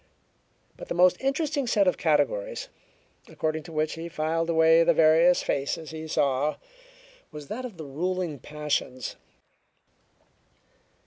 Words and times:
But 0.77 0.87
the 0.87 0.95
most 0.95 1.21
interesting 1.21 1.67
set 1.67 1.87
of 1.87 1.95
categories, 1.95 2.69
according 3.27 3.61
to 3.65 3.71
which 3.71 3.93
he 3.93 4.09
filed 4.09 4.49
away 4.49 4.83
the 4.83 4.95
various 4.95 5.43
faces 5.43 5.91
he 5.91 6.07
saw 6.07 6.55
was 7.31 7.49
that 7.49 7.65
of 7.65 7.77
their 7.77 7.85
ruling 7.85 8.39
passions. 8.39 9.15